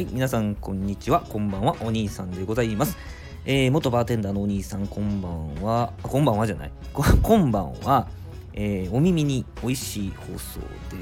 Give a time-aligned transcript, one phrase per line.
[0.00, 2.96] はい、皆さんこんにちは、こんばんは、お兄さんでございます。
[3.44, 7.04] えー元バーテンダーのお兄さん、こんばんは、こんばんはじゃない、こ
[7.36, 8.08] んばんは、
[8.54, 10.96] えーお耳に美味しい放送で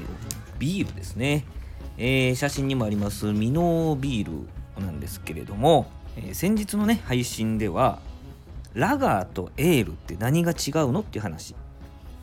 [0.59, 1.45] ビールですね。
[1.97, 4.25] えー写真にもありますミノービー
[4.77, 5.87] ルなんですけれども、
[6.17, 7.99] え先日のね配信では
[8.73, 11.55] ラガーとエールって何が違うのっていう話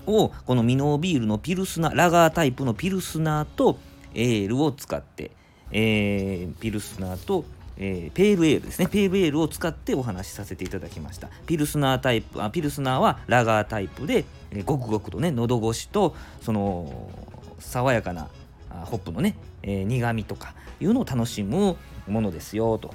[0.07, 3.79] をこのミノービールのピルスナーラガータイプのピルスナーと
[4.13, 5.31] エールを使って、
[5.73, 7.45] えーピルスナーと、
[7.77, 8.87] えーペールエールですね。
[8.87, 11.29] ペールエールを使ってお話しさせていただきました。
[11.47, 17.11] ピルスナータイプあピルスナーはラガータイプで、えーごくごくとね喉越しとその
[17.59, 18.29] 爽やかな
[18.71, 21.77] あホップのね、えー苦味とかいうのを楽しむ
[22.07, 22.95] ものですよと。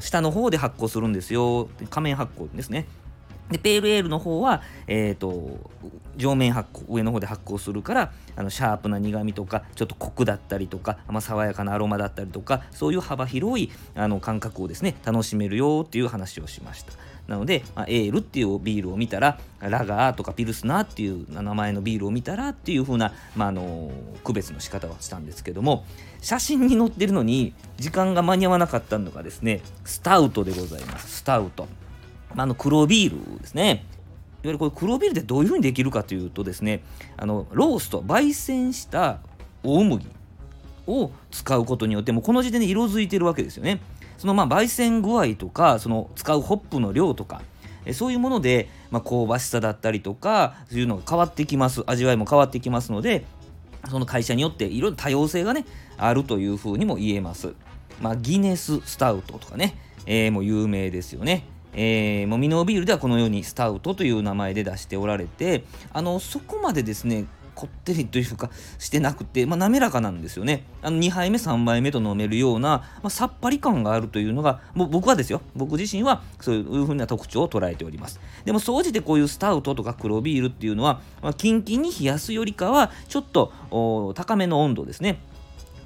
[0.00, 1.68] 下の方で発酵するんですよ。
[1.90, 2.86] 仮面発酵ですね。
[3.50, 5.58] でペールエールの方は、えー、と
[6.16, 16.92] 上面発酵上の方で発酵するからあのシャープな苦味とかちょっとコクだったりとか、まあ、爽やかなアロマだったりとかそういう幅広いあの感覚をですね楽しめるよっていう話をしました。
[17.26, 23.90] なので、まあ、エールっていうビールを見たらラガーとかピルスナーっていう名前のビールを見たらっていう風な、まあ、あの
[24.24, 25.86] 区別の仕方をしたんですけども
[26.20, 31.18] 写真に載ってるのに時間が間に合わなかったのがですねスタウトでございます。
[31.18, 31.66] スタウト。
[32.36, 33.84] あの黒ビールですね。
[34.42, 36.82] いわゆるこれ黒ビールってどういうふうにできるかというとですね
[37.16, 39.20] あのロースト焙煎した
[39.62, 40.06] 大麦
[40.86, 43.80] を使うことによってもこの時点で色づいてるわけですよね。
[44.18, 47.42] そのまあ焙煎具合とかその使うホップの量とか
[47.86, 53.24] えそういうもので、まあ、香ばしさだったりとかそういうのが変わってきます味わいも変わってきますので
[53.90, 55.66] その会社によっていろいろ多様性がね
[55.98, 57.54] あるというふうにも言えます。
[58.00, 61.44] まあ、ギネススタウトとかね、えーもう有名ですよね。
[61.74, 70.64] えーもうミノービールではこのようにスタウトという名前で出しておられてあのそこまでですねこってりというかしてなくて、まあ、滑らかなんですよね。
[70.82, 75.40] あの2杯目3杯目と飲めるような、まあ、さっぱり感があるというのが僕はですよ。
[75.54, 78.20] 僕自身はそういうふうな特徴を捉えております。
[78.44, 85.20] でも総じてこういうスタウトとか黒ビールっていうのは、まあ、キンキンに冷やすよりかはちょっと高めの温度ですね。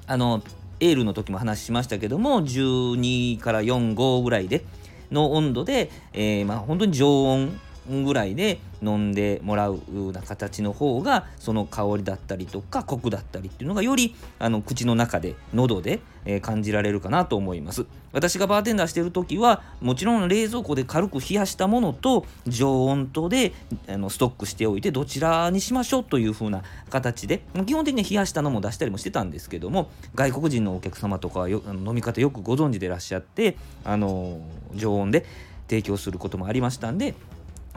[0.07, 0.41] あの
[0.79, 4.63] エールの時も話しましたけども12から45ぐらいで
[5.11, 7.59] の温度で、えーまあ、本当に常温
[7.89, 17.85] ぐらいで飲んでもらうような形の方がその香りだったりとかコクだったりっていうのがよりあの口の中で喉で、えー感じられるかなと思います。
[18.11, 23.53] 私がバーテンダーしてる時はもちろん冷蔵庫で軽く冷やしたものと常温とで
[23.87, 34.41] あのストックしておいてどちらにしましょうという風な形で基本的に冷やしたのも出したりもしてたんですけども外国人のお客様とかよ飲み方よくご存知でいらっしゃってあの
[34.73, 35.25] 常温で
[35.69, 37.13] 提供することもありましたんで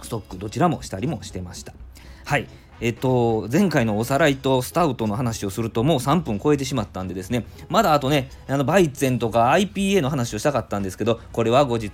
[0.07, 1.73] ストックどちらもしたりもしてました。
[2.25, 2.49] はい。
[2.81, 7.47] えっと前回のおさらいとスタウトの話をするともう3分超えてしまったんでですね。
[7.69, 11.91] まだあとねあのバイツェンとか IPA の話をしたかったんですけどこれは後日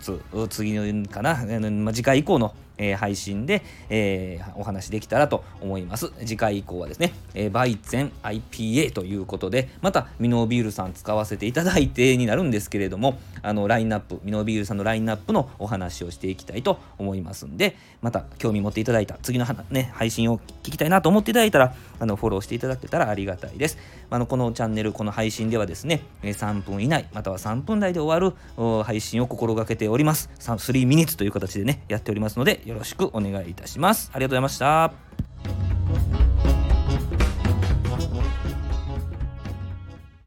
[0.48, 6.12] 次のかなあのまあ次回以降のえー配信で、えーお話できたらと思います。
[6.20, 23.78] 次回以降はですね、えーバイツェン IPA ということでまたミノービールさん使わせていただいてになるんですけれどもあのラインナップミノービールさんのラインナップのお話をしていきたいと思いますんでまた興味持っていただいた次のね、配信を聞きたいなと思っていただいたらあのフォローしていただけたらありがたいです。
[24.10, 30.30] あのこのチャンネルこの配信ではですね3分以内または3分台で終わる配信を心がけております。
[30.38, 34.10] 3 3ミニッツという形でねやっておりますのでよろしくお願いいたします。
[34.12, 35.07] ありがとうございました。